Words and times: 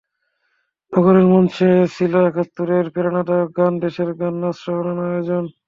নগরের 0.93 1.25
মঞ্চে 1.25 1.69
মঞ্চে 1.71 1.91
ছিল 1.95 2.13
একাত্তরের 2.29 2.85
প্রেরণাদায়ক 2.93 3.49
গান, 3.57 3.73
দেশের 3.83 4.09
গান, 4.19 4.33
নাচসহ 4.43 4.75
নানা 4.85 5.03
আয়োজন। 5.09 5.43